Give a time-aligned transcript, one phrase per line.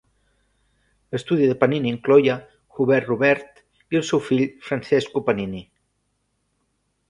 [1.15, 2.39] L'estudi de Panini incloïa
[2.79, 3.61] Hubert Robert
[3.95, 5.65] i el seu fill Francesco Panini.